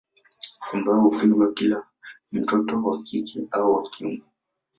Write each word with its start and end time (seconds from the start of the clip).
Ambayo 0.73 1.01
hupigiwa 1.01 1.53
kila 1.53 1.87
mtoto 2.31 2.83
wa 2.83 3.03
kike 3.03 3.47
au 3.51 3.73
wa 3.73 3.89
kiume 3.89 4.23